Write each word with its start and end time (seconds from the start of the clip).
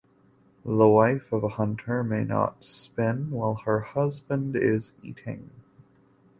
The 0.65 0.87
wife 0.87 1.31
of 1.31 1.43
a 1.43 1.47
hunter 1.47 2.03
may 2.03 2.23
not 2.23 2.63
spin 2.65 3.29
while 3.29 3.53
her 3.53 3.81
husband 3.81 4.55
is 4.55 4.93
eating. 5.03 5.51